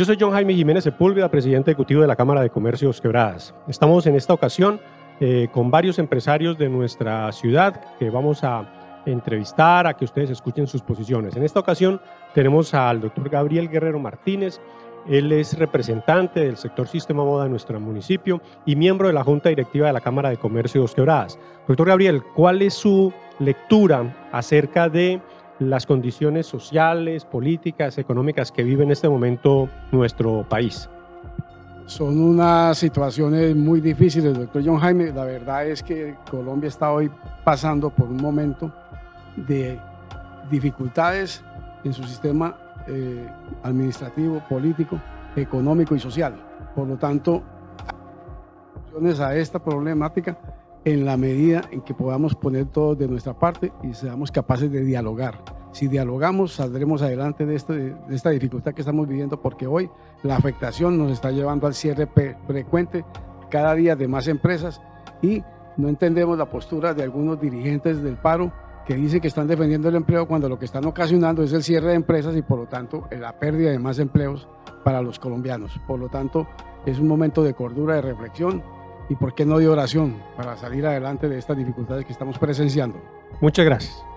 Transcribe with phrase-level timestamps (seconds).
[0.00, 3.54] Yo soy John Jaime Jiménez Sepúlveda, presidente ejecutivo de la Cámara de Comercios Quebradas.
[3.68, 4.80] Estamos en esta ocasión
[5.20, 10.66] eh, con varios empresarios de nuestra ciudad que vamos a entrevistar, a que ustedes escuchen
[10.66, 11.36] sus posiciones.
[11.36, 12.00] En esta ocasión
[12.32, 14.58] tenemos al doctor Gabriel Guerrero Martínez.
[15.06, 19.50] Él es representante del sector Sistema Moda de nuestro municipio y miembro de la Junta
[19.50, 21.38] Directiva de la Cámara de Comercio Quebradas.
[21.68, 25.20] Doctor Gabriel, ¿cuál es su lectura acerca de
[25.60, 30.88] las condiciones sociales, políticas, económicas que vive en este momento nuestro país?
[31.86, 35.12] Son unas situaciones muy difíciles, doctor John Jaime.
[35.12, 37.10] La verdad es que Colombia está hoy
[37.44, 38.72] pasando por un momento
[39.36, 39.78] de
[40.50, 41.44] dificultades
[41.84, 42.56] en su sistema
[42.86, 43.28] eh,
[43.62, 45.00] administrativo, político,
[45.36, 46.34] económico y social.
[46.74, 47.42] Por lo tanto,
[49.20, 50.38] a esta problemática
[50.84, 54.84] en la medida en que podamos poner todo de nuestra parte y seamos capaces de
[54.84, 55.59] dialogar.
[55.72, 59.88] Si dialogamos, saldremos adelante de, este, de esta dificultad que estamos viviendo porque hoy
[60.22, 62.08] la afectación nos está llevando al cierre
[62.46, 63.04] frecuente
[63.50, 64.80] cada día de más empresas
[65.22, 65.42] y
[65.76, 68.52] no entendemos la postura de algunos dirigentes del paro
[68.86, 71.88] que dicen que están defendiendo el empleo cuando lo que están ocasionando es el cierre
[71.88, 74.48] de empresas y por lo tanto la pérdida de más empleos
[74.84, 75.78] para los colombianos.
[75.86, 76.48] Por lo tanto,
[76.86, 78.62] es un momento de cordura, de reflexión
[79.08, 83.00] y por qué no de oración para salir adelante de estas dificultades que estamos presenciando.
[83.40, 84.09] Muchas gracias.